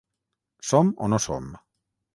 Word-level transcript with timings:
Som 0.71 0.91
o 1.07 1.13
no 1.15 1.21
som? 1.29 1.55